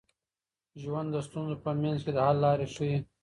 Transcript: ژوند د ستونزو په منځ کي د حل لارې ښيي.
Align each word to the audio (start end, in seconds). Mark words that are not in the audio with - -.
ژوند 0.81 1.07
د 1.11 1.15
ستونزو 1.27 1.55
په 1.63 1.69
منځ 1.81 1.99
کي 2.05 2.11
د 2.13 2.17
حل 2.25 2.37
لارې 2.45 2.67
ښيي. 2.73 2.97